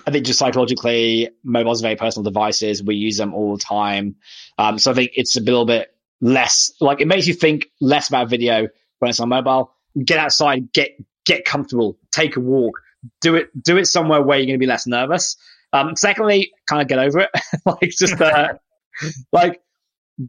[0.06, 2.82] I think just psychologically, mobiles are very personal devices.
[2.82, 4.16] We use them all the time.
[4.58, 8.08] Um, so I think it's a little bit less like it makes you think less
[8.08, 8.68] about video
[8.98, 9.72] when it's on mobile.
[10.04, 10.90] Get outside, get
[11.24, 12.80] get comfortable, take a walk,
[13.20, 15.36] do it do it somewhere where you're going to be less nervous.
[15.72, 17.30] Um, secondly, kind of get over it.
[17.66, 18.54] like just uh,
[19.32, 19.60] like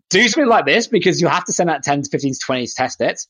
[0.09, 2.67] do something like this because you have to send out 10 to 15 to 20
[2.67, 3.21] to test it.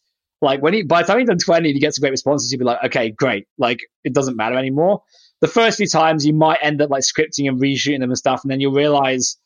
[0.42, 2.52] Like when you by the time you've done 20 and you get some great responses,
[2.52, 3.48] you'd be like, okay, great.
[3.58, 5.02] Like it doesn't matter anymore
[5.42, 8.42] the first few times you might end up like scripting and reshooting them and stuff,
[8.44, 9.38] and then you'll realize,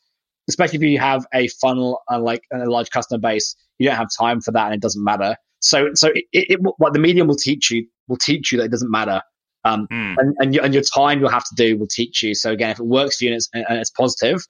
[0.48, 4.08] especially if you have a funnel and like a large customer base, you don't have
[4.16, 5.36] time for that, and it doesn't matter.
[5.60, 8.64] So, so it, it, it what the medium will teach you will teach you that
[8.64, 9.22] it doesn't matter,
[9.64, 10.14] um, mm.
[10.18, 12.34] and and, you, and your time you'll have to do will teach you.
[12.34, 14.46] So again, if it works for you and it's, and it's positive,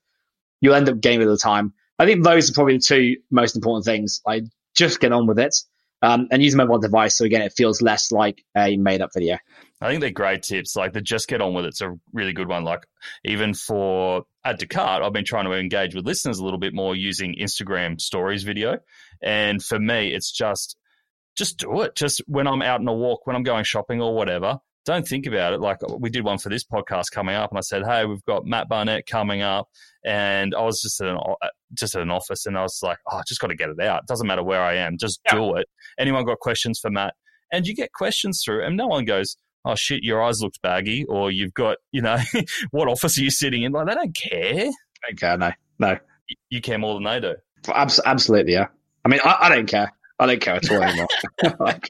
[0.61, 1.73] you'll end up getting rid of the time.
[2.01, 4.21] I think those are probably the two most important things.
[4.27, 4.43] Like
[4.75, 5.55] just get on with it.
[6.03, 9.11] Um, and use a mobile device so again it feels less like a made up
[9.15, 9.39] video.
[9.81, 10.77] I think they're great tips.
[10.77, 11.69] Like the just get on with it.
[11.69, 12.65] it's a really good one.
[12.65, 12.87] Like
[13.25, 16.75] even for add to cart, I've been trying to engage with listeners a little bit
[16.75, 18.79] more using Instagram stories video.
[19.23, 20.77] And for me, it's just
[21.37, 21.95] just do it.
[21.95, 25.27] Just when I'm out on a walk, when I'm going shopping or whatever, don't think
[25.27, 25.61] about it.
[25.61, 28.47] Like we did one for this podcast coming up, and I said, "Hey, we've got
[28.47, 29.69] Matt Barnett coming up,"
[30.05, 31.19] and I was just at an
[31.77, 33.81] just at an office, and I was like, "Oh, I just got to get it
[33.81, 34.07] out.
[34.07, 35.35] Doesn't matter where I am, just yeah.
[35.35, 35.67] do it."
[35.99, 37.15] Anyone got questions for Matt?
[37.53, 39.37] And you get questions through, and no one goes,
[39.67, 42.17] oh shit, your eyes looked baggy, or you've got, you know,
[42.71, 43.73] what office are you sitting in?
[43.73, 44.67] Like they don't care.
[44.69, 45.37] I don't care.
[45.37, 45.99] No, no.
[46.51, 47.35] You care more than they do.
[47.73, 48.69] absolutely, yeah.
[49.05, 49.93] I mean, I, I don't care.
[50.19, 51.09] I don't care at all anymore.
[51.61, 51.89] like,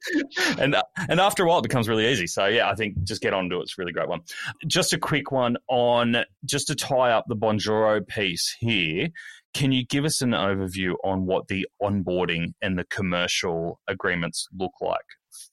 [0.58, 0.76] and
[1.08, 2.26] and after a while, it becomes really easy.
[2.26, 3.62] So yeah, I think just get on to it.
[3.62, 4.20] It's a really great one.
[4.66, 9.08] Just a quick one on just to tie up the Bonjoro piece here.
[9.56, 14.72] Can you give us an overview on what the onboarding and the commercial agreements look
[14.82, 15.00] like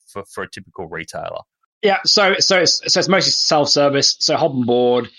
[0.09, 1.39] for, for a typical retailer?
[1.81, 4.17] Yeah, so so it's, so it's mostly self service.
[4.19, 5.09] So hop on board,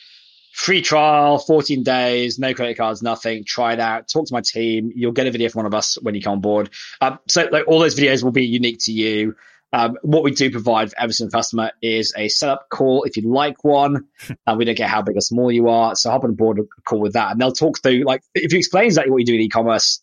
[0.52, 3.44] free trial, 14 days, no credit cards, nothing.
[3.46, 4.06] Try it out.
[4.06, 4.92] Talk to my team.
[4.94, 6.68] You'll get a video from one of us when you come on board.
[7.00, 9.34] Um, so like all those videos will be unique to you.
[9.74, 13.26] Um, what we do provide for every single customer is a setup call if you'd
[13.26, 14.06] like one.
[14.46, 15.94] Uh, we don't care how big or small you are.
[15.94, 17.32] So hop on board a call with that.
[17.32, 20.02] And they'll talk through, like, if you explain exactly what you do in e-commerce,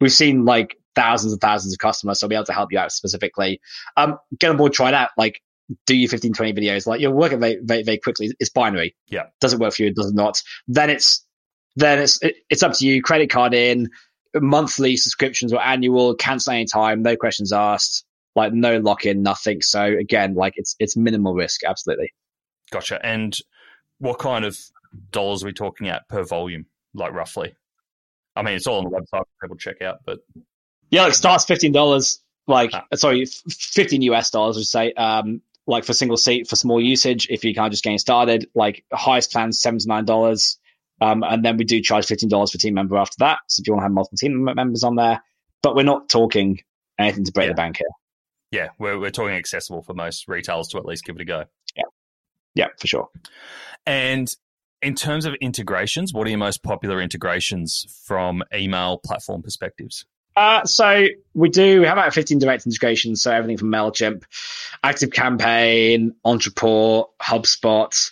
[0.00, 2.20] we've seen like thousands and thousands of customers.
[2.20, 3.60] So I'll be able to help you out specifically.
[3.96, 5.10] Um, get on board, try it out.
[5.16, 5.40] Like,
[5.86, 6.86] do your 15, 20 videos.
[6.86, 8.32] Like you're working very, very, very quickly.
[8.38, 8.96] It's binary.
[9.08, 9.24] Yeah.
[9.40, 9.94] Does it work for you?
[9.94, 10.42] Does it not?
[10.68, 11.24] Then it's,
[11.76, 13.02] then it's, it, it's up to you.
[13.02, 13.88] Credit card in,
[14.34, 18.04] monthly subscriptions or annual, cancel anytime, no questions asked.
[18.36, 19.62] Like no lock in, nothing.
[19.62, 22.12] So again, like it's it's minimal risk, absolutely.
[22.70, 23.04] Gotcha.
[23.04, 23.36] And
[23.98, 24.58] what kind of
[25.10, 27.54] dollars are we talking at per volume, like roughly?
[28.36, 30.20] I mean, it's all on the website for people to check out, but
[30.90, 32.84] yeah, like starts fifteen dollars, like ah.
[32.94, 34.92] sorry, fifteen US dollars, would say.
[34.92, 38.48] Um, like for single seat for small usage, if you kind of just getting started,
[38.54, 40.58] like highest plan seventy nine dollars,
[41.00, 43.38] um, and then we do charge fifteen dollars for team member after that.
[43.46, 45.22] So if you want to have multiple team members on there,
[45.62, 46.58] but we're not talking
[46.98, 47.52] anything to break yeah.
[47.52, 47.86] the bank here.
[48.50, 51.44] Yeah, we're we're talking accessible for most retailers to at least give it a go.
[51.76, 51.84] Yeah,
[52.54, 53.08] yeah, for sure.
[53.86, 54.28] And
[54.82, 60.04] in terms of integrations, what are your most popular integrations from email platform perspectives?
[60.36, 63.22] Uh, so we do we have about 15 direct integrations.
[63.22, 64.22] So everything from MailChimp,
[64.82, 68.10] Active Campaign, Ontraport, HubSpot,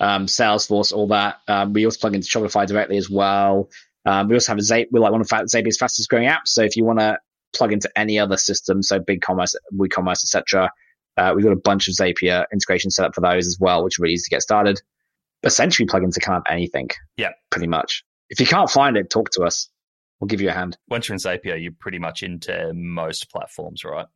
[0.00, 1.40] um, Salesforce, all that.
[1.46, 3.68] Um, we also plug into Shopify directly as well.
[4.04, 6.48] Um, we also have a Zapier, we're like one of Zapier's fastest growing apps.
[6.48, 7.18] So if you want to
[7.54, 10.70] plug into any other system, so BigCommerce, WooCommerce, etc.,
[11.18, 13.98] uh, we've got a bunch of Zapier integration set up for those as well, which
[13.98, 14.80] are really easy to get started.
[15.42, 16.90] Essentially, plug into kind of anything.
[17.16, 18.04] Yeah, pretty much.
[18.30, 19.68] If you can't find it, talk to us.
[20.20, 20.76] We'll give you a hand.
[20.88, 24.06] Once you're in Zapier, you're pretty much into most platforms, right?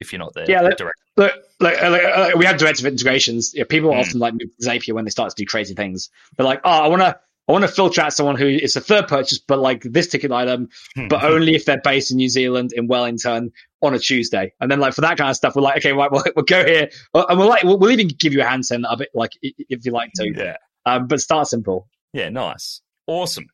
[0.00, 0.62] If you're not there, yeah.
[0.62, 0.98] Look, direct.
[1.16, 3.52] Look, look, uh, we have direct integrations.
[3.54, 4.00] Yeah, people mm.
[4.00, 6.10] often like Zapier when they start to do crazy things.
[6.36, 7.18] They're like, "Oh, I want to
[7.48, 10.30] I want to filter out someone who is a third purchase, but like this ticket
[10.30, 11.08] item, hmm.
[11.08, 14.52] but only if they're based in New Zealand in Wellington on a Tuesday.
[14.60, 16.64] And then like for that kind of stuff, we're like, okay, right, we'll, we'll go
[16.64, 19.08] here, uh, and we'll like we'll, we'll, even give you a hand send of it,
[19.14, 20.30] like if you like to.
[20.30, 20.56] Yeah.
[20.84, 21.88] Um, but start simple.
[22.12, 23.46] Yeah, nice, awesome.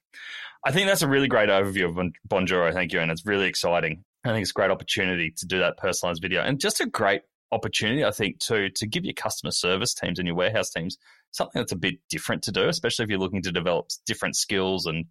[0.66, 2.72] I think that's a really great overview of Bonjoro.
[2.72, 4.02] Thank you, and it's really exciting.
[4.24, 7.22] I think it's a great opportunity to do that personalized video, and just a great
[7.52, 10.98] opportunity, I think, too, to give your customer service teams and your warehouse teams
[11.34, 14.86] something that's a bit different to do, especially if you're looking to develop different skills
[14.86, 15.04] and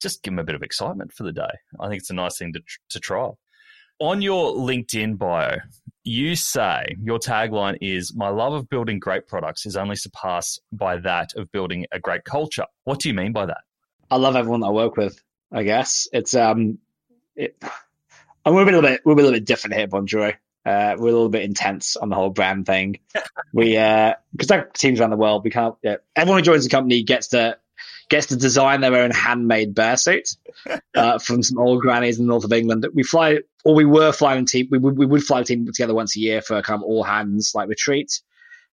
[0.00, 1.50] just give them a bit of excitement for the day.
[1.80, 3.30] I think it's a nice thing to, to try.
[3.98, 5.56] On your LinkedIn bio,
[6.04, 10.98] you say your tagline is My love of building great products is only surpassed by
[10.98, 12.66] that of building a great culture.
[12.84, 13.62] What do you mean by that?
[14.10, 16.08] I love everyone I work with, I guess.
[16.12, 16.78] It's, um,
[17.36, 17.56] it,
[18.46, 20.34] we're a little bit, we're a little bit different here, Bonjoro.
[20.64, 22.98] Uh, we're a little bit intense on the whole brand thing.
[23.52, 25.74] we because uh, teams around the world, we can't.
[25.82, 27.58] Yeah, everyone who joins the company gets to
[28.10, 30.36] gets to design their own handmade bear suit
[30.94, 32.86] uh, from some old grannies in the north of England.
[32.92, 34.68] We fly, or we were flying team.
[34.70, 36.82] We would we would fly a team together once a year for a kind of
[36.82, 38.20] all hands like retreat.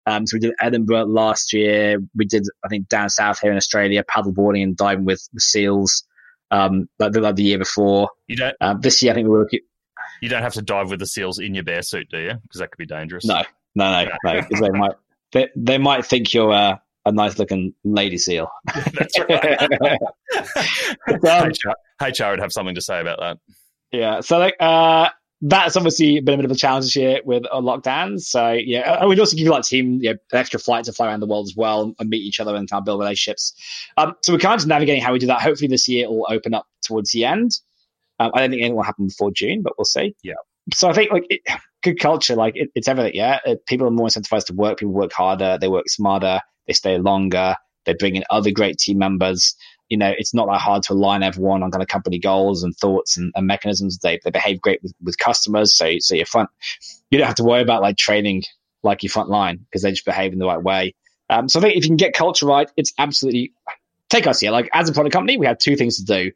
[0.05, 2.01] Um, so we did Edinburgh last year.
[2.15, 6.03] We did, I think, down south here in Australia, paddleboarding and diving with the seals.
[6.49, 8.09] Um, like the, like the year before.
[8.27, 8.55] You don't.
[8.61, 9.59] Um, this year, I think we were looking.
[10.21, 12.33] You don't have to dive with the seals in your bear suit, do you?
[12.43, 13.25] Because that could be dangerous.
[13.25, 13.43] No,
[13.75, 14.41] no, no, no.
[14.41, 14.93] Because they might
[15.31, 18.49] they, they might think you're a, a nice looking lady seal.
[18.75, 19.61] That's right.
[21.11, 21.51] um,
[22.01, 23.37] HR would have something to say about that.
[23.91, 24.21] Yeah.
[24.21, 25.09] So like uh
[25.41, 28.21] that's obviously been a bit of a challenge this year with uh, lockdowns.
[28.21, 30.93] So yeah, I would also give you like team you know, an extra flight to
[30.93, 33.53] fly around the world as well and meet each other and kind of build relationships.
[33.97, 35.41] Um, so we're kind of navigating how we do that.
[35.41, 37.51] Hopefully this year it will open up towards the end.
[38.19, 40.15] Um, I don't think anything will happen before June, but we'll see.
[40.23, 40.33] Yeah.
[40.73, 41.41] So I think like it,
[41.83, 43.13] good culture, like it, it's everything.
[43.15, 44.79] Yeah, it, people are more incentivized to work.
[44.79, 45.57] People work harder.
[45.59, 46.41] They work smarter.
[46.67, 47.55] They stay longer.
[47.85, 49.55] They bring in other great team members.
[49.87, 52.75] You know, it's not that hard to align everyone on kind of company goals and
[52.75, 53.99] thoughts and, and mechanisms.
[53.99, 55.77] They they behave great with, with customers.
[55.77, 56.49] So so your front,
[57.09, 58.43] you don't have to worry about like training
[58.83, 60.95] like your front line because they just behave in the right way.
[61.29, 63.53] Um, so I think if you can get culture right, it's absolutely
[64.09, 64.51] take us here.
[64.51, 66.31] Like as a product company, we have two things to do.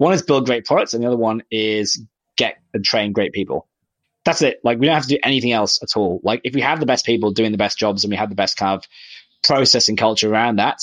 [0.00, 2.02] One is build great products, and the other one is
[2.38, 3.68] get and train great people.
[4.24, 4.58] That's it.
[4.64, 6.22] Like we don't have to do anything else at all.
[6.24, 8.34] Like if we have the best people doing the best jobs and we have the
[8.34, 8.84] best kind of
[9.44, 10.78] process and culture around that,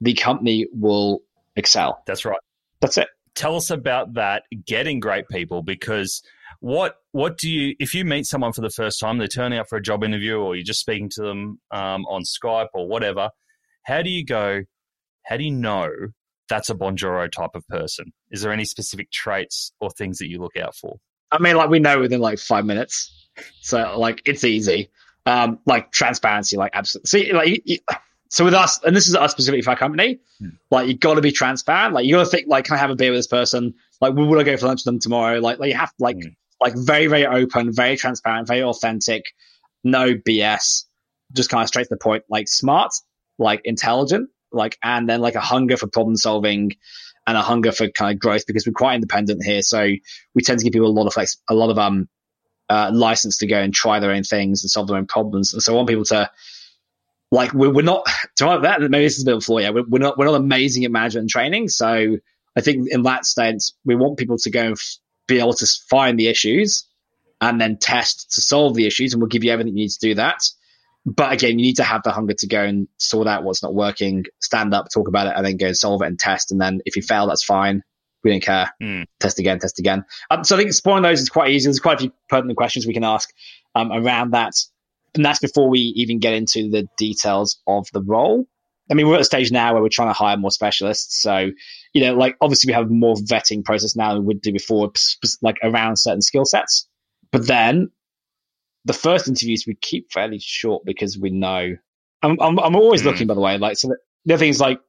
[0.00, 1.22] the company will
[1.56, 2.04] excel.
[2.06, 2.38] That's right.
[2.80, 3.08] That's it.
[3.34, 6.22] Tell us about that getting great people because
[6.60, 9.68] what what do you if you meet someone for the first time they're turning up
[9.68, 13.30] for a job interview or you're just speaking to them um, on Skype or whatever
[13.82, 14.62] how do you go
[15.24, 15.88] how do you know
[16.52, 18.12] that's a Bonjoro type of person?
[18.30, 20.98] Is there any specific traits or things that you look out for?
[21.30, 23.30] I mean, like we know within like five minutes,
[23.62, 24.90] so like it's easy.
[25.24, 27.08] Um, like transparency, like absolutely.
[27.08, 27.78] See, like you,
[28.28, 30.20] so with us, and this is us specifically for our company.
[30.40, 30.48] Hmm.
[30.70, 31.94] Like you got to be transparent.
[31.94, 33.72] Like you got to think, like, can I have a beer with this person?
[34.02, 35.38] Like, will I go for lunch with them tomorrow?
[35.38, 36.28] Like, like you have like hmm.
[36.60, 39.24] like very very open, very transparent, very authentic,
[39.84, 40.84] no BS,
[41.32, 42.24] just kind of straight to the point.
[42.28, 42.92] Like smart,
[43.38, 46.72] like intelligent, like and then like a hunger for problem solving
[47.26, 49.62] and a hunger for kind of growth because we're quite independent here.
[49.62, 49.88] So
[50.34, 52.08] we tend to give people a lot of flex, a lot of um
[52.68, 55.52] uh, license to go and try their own things and solve their own problems.
[55.52, 56.30] And so I want people to
[57.30, 59.58] like we're, we're not to that maybe this is a bit of a flaw.
[59.58, 61.68] Yeah, we're, we're not we're not amazing at management and training.
[61.68, 62.18] So
[62.56, 65.66] I think in that sense we want people to go and f- be able to
[65.88, 66.86] find the issues
[67.40, 69.12] and then test to solve the issues.
[69.12, 70.42] And we'll give you everything you need to do that.
[71.04, 73.74] But again, you need to have the hunger to go and sort out what's not
[73.74, 76.52] working, stand up, talk about it, and then go and solve it and test.
[76.52, 77.82] And then if you fail, that's fine.
[78.22, 78.70] We don't care.
[78.80, 79.06] Mm.
[79.18, 80.04] Test again, test again.
[80.30, 81.66] Um, so I think exploring those is quite easy.
[81.66, 83.32] There's quite a few pertinent questions we can ask
[83.74, 84.52] um, around that.
[85.14, 88.46] And that's before we even get into the details of the role.
[88.90, 91.20] I mean, we're at a stage now where we're trying to hire more specialists.
[91.20, 91.50] So,
[91.92, 94.92] you know, like obviously we have more vetting process now than we would do before,
[95.40, 96.86] like around certain skill sets.
[97.32, 97.90] But then
[98.84, 101.76] the first interviews we keep fairly short because we know.
[102.22, 103.06] I'm I'm, I'm always mm.
[103.06, 103.58] looking, by the way.
[103.58, 104.80] Like so, the, the other thing is like,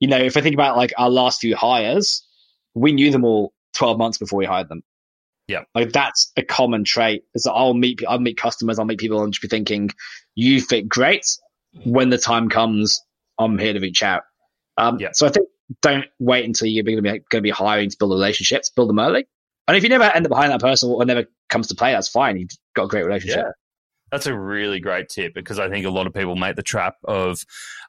[0.00, 2.26] you know, if I think about like our last few hires,
[2.74, 4.82] we knew them all 12 months before we hired them.
[5.48, 7.24] Yeah, like that's a common trait.
[7.34, 9.90] Is that I'll meet I'll meet customers, I'll meet people, and just be thinking,
[10.34, 11.26] you fit great.
[11.84, 13.02] When the time comes,
[13.38, 14.22] I'm here to reach out.
[14.78, 15.10] Um, yeah.
[15.12, 15.48] So I think
[15.82, 18.70] don't wait until you're going to be going to be hiring to build relationships.
[18.70, 19.26] Build them early.
[19.68, 22.08] And if you never end up behind that person or never comes to play, that's
[22.08, 22.38] fine.
[22.38, 23.38] You've got a great relationship.
[23.38, 23.50] Yeah.
[24.12, 26.94] That's a really great tip because I think a lot of people make the trap
[27.04, 27.40] of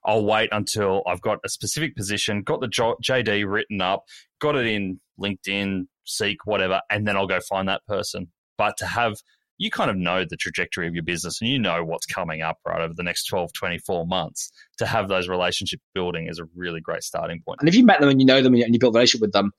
[0.04, 4.06] I'll wait until I've got a specific position, got the JD written up,
[4.42, 8.32] got it in LinkedIn, Seek, whatever, and then I'll go find that person.
[8.58, 9.18] But to have
[9.60, 12.60] you kind of know the trajectory of your business and you know what's coming up
[12.66, 16.80] right over the next 12 24 months to have those relationship building is a really
[16.80, 17.46] great starting point.
[17.46, 19.22] point and if you met them and you know them and you build a relationship
[19.22, 19.52] with them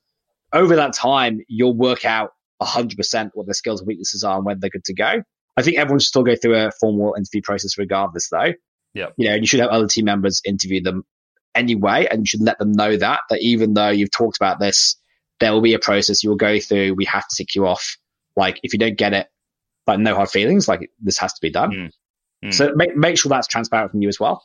[0.53, 2.31] over that time, you'll work out
[2.61, 5.23] 100% what their skills and weaknesses are and when they're good to go.
[5.57, 8.53] I think everyone should still go through a formal interview process regardless, though.
[8.93, 9.07] Yeah.
[9.17, 11.03] You know, you should have other team members interview them
[11.53, 14.95] anyway, and you should let them know that, that even though you've talked about this,
[15.39, 16.93] there will be a process you will go through.
[16.93, 17.97] We have to tick you off.
[18.35, 19.27] Like, if you don't get it,
[19.87, 21.71] like, no hard feelings, like, this has to be done.
[21.71, 21.91] Mm.
[22.45, 22.53] Mm.
[22.53, 24.43] So make, make sure that's transparent from you as well.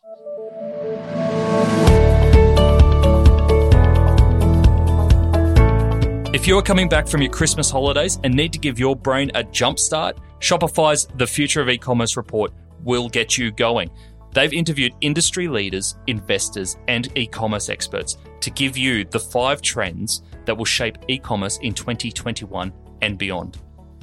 [6.45, 9.43] If you're coming back from your Christmas holidays and need to give your brain a
[9.43, 12.53] jump start, Shopify's The Future of E-commerce report
[12.83, 13.91] will get you going.
[14.35, 20.55] They've interviewed industry leaders, investors, and e-commerce experts to give you the five trends that
[20.55, 23.57] will shape e-commerce in 2021 and beyond.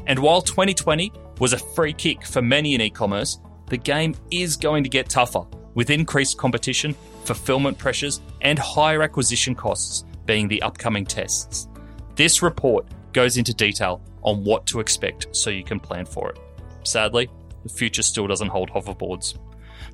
[0.08, 4.84] And while 2020 was a free kick for many in e-commerce, the game is going
[4.84, 5.44] to get tougher
[5.76, 11.68] with increased competition, fulfillment pressures, and higher acquisition costs being the upcoming tests.
[12.16, 16.40] This report goes into detail on what to expect so you can plan for it.
[16.84, 17.30] Sadly,
[17.64, 19.38] the future still doesn't hold hoverboards.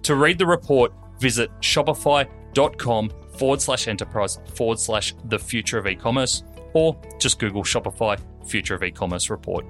[0.03, 5.95] To read the report, visit shopify.com forward slash enterprise forward slash the future of e
[5.95, 9.65] commerce or just Google Shopify future of e commerce report.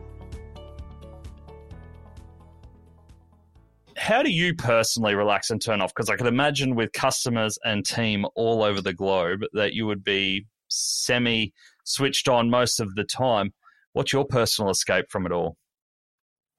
[3.96, 5.94] How do you personally relax and turn off?
[5.94, 10.04] Because I can imagine with customers and team all over the globe that you would
[10.04, 11.52] be semi
[11.88, 13.54] switched on most of the time.
[13.94, 15.58] What's your personal escape from it all?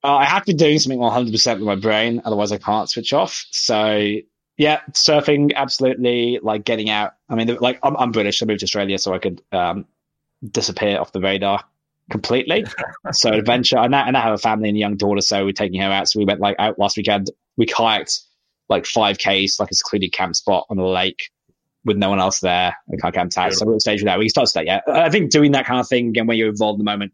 [0.02, 3.44] Uh, I have to doing something 100% with my brain, otherwise I can't switch off.
[3.50, 4.14] So
[4.56, 6.40] yeah, surfing, absolutely.
[6.42, 7.12] Like getting out.
[7.28, 8.42] I mean, like I'm, I'm British.
[8.42, 9.86] I moved to Australia so I could um,
[10.50, 11.64] disappear off the radar
[12.10, 12.64] completely.
[13.12, 13.78] so adventure.
[13.78, 15.90] I now, I now have a family and a young daughter, so we're taking her
[15.90, 16.08] out.
[16.08, 17.30] So we went like out last weekend.
[17.56, 18.20] We kayaked
[18.68, 21.30] like five k's, like a secluded camp spot on a lake
[21.84, 22.76] with no one else there.
[22.86, 23.52] We can't get out.
[23.54, 24.18] So we're at the stage with that.
[24.18, 24.80] We can start to yeah.
[24.92, 27.12] I think doing that kind of thing again when you're involved in the moment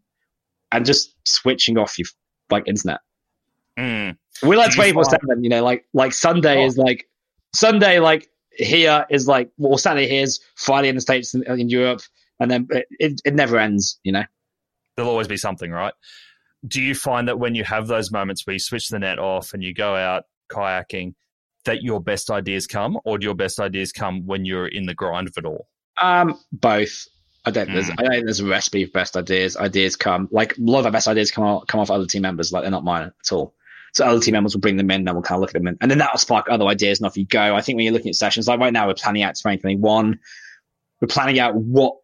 [0.71, 2.07] and just switching off your
[2.49, 2.99] like internet.
[3.77, 4.17] Mm.
[4.43, 6.65] We're like twenty four seven, you know, like like Sunday oh.
[6.65, 7.07] is like
[7.53, 11.69] Sunday like here is like well Saturday here is Friday in the States in, in
[11.69, 12.01] Europe
[12.39, 14.23] and then it, it, it never ends, you know.
[14.95, 15.93] There'll always be something, right?
[16.67, 19.53] Do you find that when you have those moments where you switch the net off
[19.53, 21.13] and you go out kayaking,
[21.65, 24.93] that your best ideas come, or do your best ideas come when you're in the
[24.93, 25.67] grind of it all?
[26.01, 27.07] Um, both.
[27.45, 27.71] I don't.
[27.71, 27.95] There's, mm.
[27.99, 29.55] I don't there's a recipe for best ideas.
[29.55, 32.23] Ideas come like a lot of our best ideas come off, come off other team
[32.23, 32.51] members.
[32.51, 33.53] Like they're not mine at all.
[33.93, 35.67] So other team members will bring them in, and we'll kind of look at them,
[35.67, 36.99] in, and then that'll spark other ideas.
[36.99, 37.55] And off you go.
[37.55, 40.19] I think when you're looking at sessions, like right now, we're planning out 2021.
[41.01, 41.95] We're planning out what,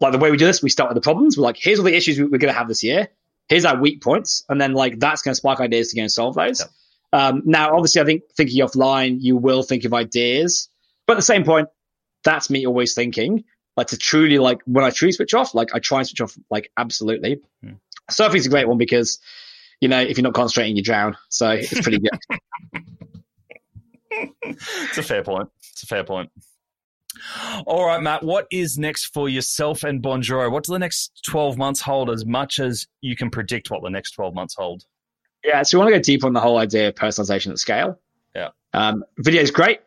[0.00, 0.62] like the way we do this.
[0.62, 1.36] We start with the problems.
[1.36, 3.08] We're like, here's all the issues we're going to have this year.
[3.48, 6.12] Here's our weak points, and then like that's going to spark ideas to go and
[6.12, 6.60] solve those.
[6.60, 6.70] Yep.
[7.12, 10.68] Um, now, obviously, I think thinking offline, you will think of ideas,
[11.06, 11.68] but at the same point,
[12.24, 13.44] that's me always thinking.
[13.76, 16.36] Like to truly, like when I truly switch off, like I try and switch off,
[16.50, 17.40] like absolutely.
[17.62, 17.74] Hmm.
[18.10, 19.18] Surfing's a great one because,
[19.80, 21.16] you know, if you're not concentrating, you drown.
[21.28, 22.40] So it's pretty good.
[24.42, 25.48] it's a fair point.
[25.72, 26.30] It's a fair point.
[27.66, 30.50] All right, Matt, what is next for yourself and Bonjoro?
[30.50, 33.90] What do the next 12 months hold as much as you can predict what the
[33.90, 34.84] next 12 months hold?
[35.44, 37.98] Yeah, so we want to go deeper on the whole idea of personalization at scale.
[38.34, 38.50] Yeah.
[38.72, 39.80] Um, video is great.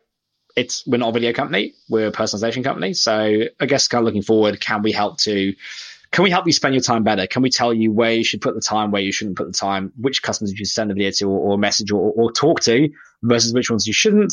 [0.56, 2.94] It's we're not a video company, we're a personalization company.
[2.94, 5.54] So I guess kind of looking forward, can we help to
[6.12, 7.26] can we help you spend your time better?
[7.26, 9.52] Can we tell you where you should put the time, where you shouldn't put the
[9.52, 12.60] time, which customers you should send a video to or, or message or, or talk
[12.60, 12.88] to
[13.24, 14.32] versus which ones you shouldn't?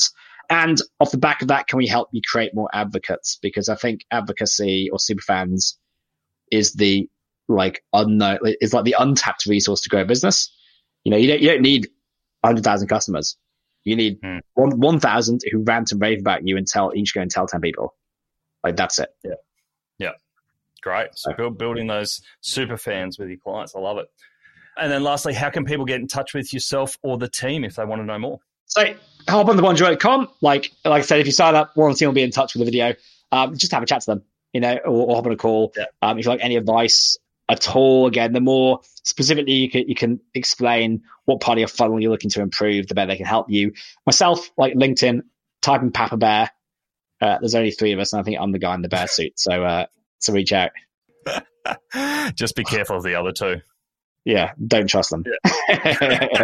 [0.52, 3.40] And off the back of that, can we help you create more advocates?
[3.42, 5.80] Because I think advocacy or super fans
[6.52, 7.10] is the
[7.48, 10.54] like unknown, is like the untapped resource to grow a business.
[11.04, 11.90] You know, you don't, you don't need
[12.42, 13.38] 100,000 customers.
[13.84, 14.38] You need hmm.
[14.54, 17.62] one 1,000 who rant and rave about you and tell each go and tell 10
[17.62, 17.96] people.
[18.64, 19.10] Like that's it.
[19.24, 19.32] Yeah.
[19.98, 20.12] Yeah.
[20.84, 21.10] Great.
[21.16, 23.76] So build, building those super fans with your clients.
[23.76, 24.08] I love it.
[24.78, 27.76] And then lastly, how can people get in touch with yourself or the team if
[27.76, 28.40] they want to know more?
[28.66, 28.86] So
[29.28, 30.30] hop on the bonjoro.com.
[30.42, 32.32] Like, like I said, if you sign up, one of the team will be in
[32.32, 32.96] touch with the video.
[33.32, 34.24] Um, just have a chat to them,
[34.54, 35.74] you know, or, or hop on a call.
[35.76, 35.86] Yeah.
[36.02, 37.18] Um, if you like any advice
[37.52, 41.68] at all, again, the more specifically you can, you can explain what part of your
[41.68, 43.74] funnel you're looking to improve, the better they can help you.
[44.06, 45.24] Myself, like LinkedIn,
[45.62, 46.50] type in Papa Bear.
[47.20, 49.06] Uh, there's only three of us, and I think I'm the guy in the bear
[49.06, 49.34] suit.
[49.36, 49.86] So, uh,
[50.20, 50.72] so reach out.
[52.36, 53.62] Just be careful of the other two.
[54.24, 55.24] Yeah, don't trust them.
[55.26, 56.44] Yeah.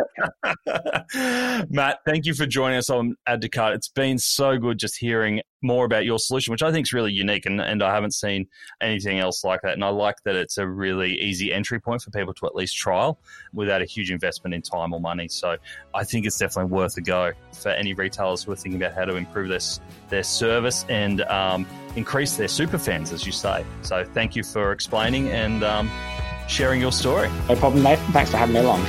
[1.69, 3.75] Matt, thank you for joining us on Add to Cart.
[3.75, 7.11] It's been so good just hearing more about your solution, which I think is really
[7.11, 8.47] unique, and, and I haven't seen
[8.81, 9.73] anything else like that.
[9.73, 12.75] And I like that it's a really easy entry point for people to at least
[12.75, 13.19] trial
[13.53, 15.27] without a huge investment in time or money.
[15.27, 15.57] So
[15.93, 19.05] I think it's definitely worth a go for any retailers who are thinking about how
[19.05, 19.59] to improve their,
[20.09, 23.63] their service and um, increase their super fans, as you say.
[23.83, 25.91] So thank you for explaining and um,
[26.47, 27.29] sharing your story.
[27.47, 28.11] No problem, Nathan.
[28.13, 28.85] Thanks for having me along.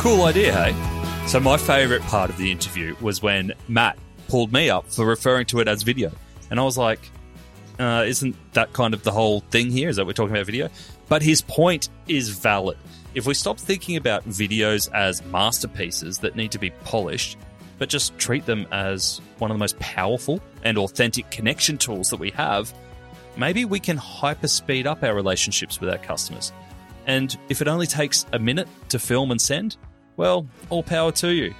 [0.00, 1.26] Cool idea, hey?
[1.26, 5.46] So, my favourite part of the interview was when Matt pulled me up for referring
[5.46, 6.10] to it as video.
[6.50, 7.00] And I was like,
[7.78, 9.88] uh, isn't that kind of the whole thing here?
[9.88, 10.68] Is that we're talking about video?
[11.08, 12.78] But his point is valid.
[13.14, 17.36] If we stop thinking about videos as masterpieces that need to be polished,
[17.78, 22.20] but just treat them as one of the most powerful and authentic connection tools that
[22.20, 22.72] we have,
[23.36, 26.52] maybe we can hyper speed up our relationships with our customers.
[27.06, 29.76] And if it only takes a minute to film and send,
[30.16, 31.54] well, all power to you.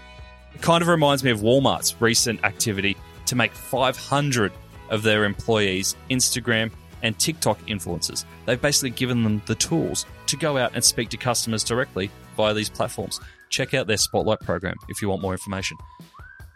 [0.54, 2.96] It kind of reminds me of Walmart's recent activity
[3.26, 4.52] to make 500
[4.90, 6.70] of their employees Instagram
[7.02, 8.24] and TikTok influencers.
[8.44, 12.52] They've basically given them the tools to go out and speak to customers directly via
[12.52, 13.20] these platforms.
[13.48, 15.76] Check out their Spotlight program if you want more information.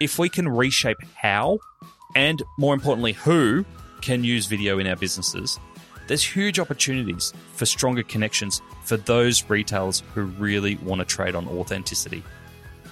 [0.01, 1.59] If we can reshape how,
[2.15, 3.65] and more importantly, who
[4.05, 5.59] can use video in our businesses,
[6.07, 11.49] there's huge opportunities for stronger connections for those retailers who really want to trade on
[11.49, 12.23] authenticity.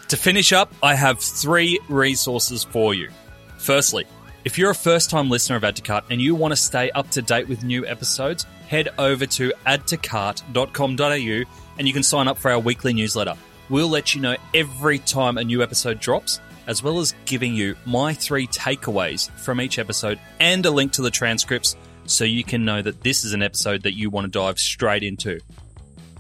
[0.08, 3.10] To finish up, I have three resources for you.
[3.58, 4.06] Firstly,
[4.44, 6.90] if you're a first time listener of Add to Cart and you want to stay
[6.92, 12.38] up to date with new episodes, head over to addtocart.com.au and you can sign up
[12.38, 13.34] for our weekly newsletter.
[13.68, 17.76] We'll let you know every time a new episode drops as well as giving you
[17.84, 22.64] my three takeaways from each episode and a link to the transcripts so you can
[22.64, 25.40] know that this is an episode that you want to dive straight into.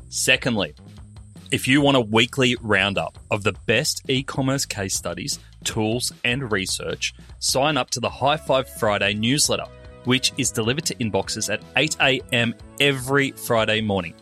[0.08, 0.74] Secondly,
[1.50, 6.50] if you want a weekly roundup of the best e commerce case studies, tools, and
[6.50, 9.66] research, sign up to the High Five Friday newsletter,
[10.04, 12.54] which is delivered to inboxes at 8 a.m.
[12.80, 14.14] every Friday morning.